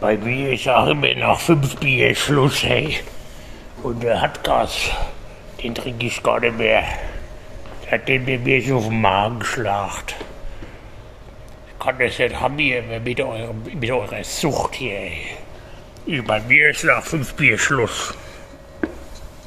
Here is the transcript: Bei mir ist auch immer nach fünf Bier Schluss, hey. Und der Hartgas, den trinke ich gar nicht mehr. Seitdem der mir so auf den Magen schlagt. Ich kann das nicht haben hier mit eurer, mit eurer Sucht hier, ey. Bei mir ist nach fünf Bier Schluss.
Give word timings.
Bei 0.00 0.16
mir 0.16 0.52
ist 0.52 0.68
auch 0.68 0.88
immer 0.88 1.14
nach 1.14 1.40
fünf 1.40 1.76
Bier 1.76 2.14
Schluss, 2.14 2.62
hey. 2.64 2.98
Und 3.82 4.02
der 4.02 4.20
Hartgas, 4.20 4.90
den 5.62 5.74
trinke 5.74 6.06
ich 6.06 6.22
gar 6.22 6.40
nicht 6.40 6.58
mehr. 6.58 6.84
Seitdem 7.88 8.26
der 8.26 8.38
mir 8.38 8.62
so 8.62 8.78
auf 8.78 8.88
den 8.88 9.00
Magen 9.00 9.44
schlagt. 9.44 10.14
Ich 11.68 11.84
kann 11.84 11.98
das 11.98 12.18
nicht 12.18 12.40
haben 12.40 12.58
hier 12.58 12.82
mit 12.82 13.20
eurer, 13.20 13.52
mit 13.52 13.90
eurer 13.90 14.24
Sucht 14.24 14.74
hier, 14.74 14.98
ey. 16.06 16.22
Bei 16.22 16.40
mir 16.40 16.70
ist 16.70 16.84
nach 16.84 17.02
fünf 17.02 17.34
Bier 17.34 17.58
Schluss. 17.58 18.14